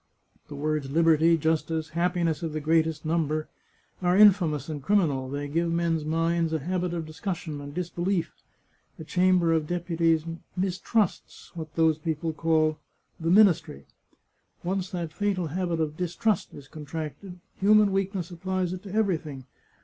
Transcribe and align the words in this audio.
The 0.47 0.55
words 0.55 0.89
liberty, 0.89 1.35
140 1.35 1.35
The 1.75 1.83
Chartreuse 1.83 1.87
of 1.89 1.93
Parma 1.93 2.01
justice, 2.01 2.01
happiness 2.01 2.41
of 2.43 2.53
the 2.53 2.59
greatest 2.59 3.05
number, 3.05 3.47
are 4.01 4.17
infamous 4.17 4.67
and 4.67 4.81
criminal; 4.81 5.29
they 5.29 5.47
give 5.47 5.71
men's 5.71 6.03
minds 6.03 6.51
a 6.53 6.57
habit 6.57 6.95
of 6.95 7.05
discussion 7.05 7.61
and 7.61 7.75
disbeHef. 7.75 8.29
A 8.97 9.03
Chamber 9.03 9.53
of 9.53 9.67
Deputies 9.67 10.25
mistrusts 10.57 11.55
what 11.55 11.75
those 11.75 11.99
people 11.99 12.33
call 12.33 12.79
the 13.19 13.29
ministry. 13.29 13.85
Once 14.63 14.89
that 14.89 15.13
fatal 15.13 15.45
habit 15.49 15.79
of 15.79 15.97
distrust 15.97 16.51
is 16.55 16.67
contracted, 16.67 17.39
human 17.59 17.91
weakness 17.91 18.31
applies 18.31 18.73
it 18.73 18.81
to 18.81 18.91
everything. 18.91 19.45